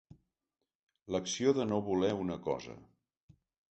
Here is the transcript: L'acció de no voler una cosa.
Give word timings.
L'acció 1.17 1.55
de 1.61 1.69
no 1.71 1.81
voler 1.93 2.13
una 2.25 2.43
cosa. 2.51 2.79